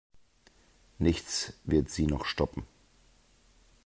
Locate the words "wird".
1.63-1.91